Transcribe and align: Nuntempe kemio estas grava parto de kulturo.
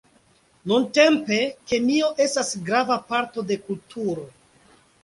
Nuntempe 0.71 1.37
kemio 1.73 2.09
estas 2.27 2.51
grava 2.71 2.99
parto 3.13 3.47
de 3.53 3.63
kulturo. 3.71 4.31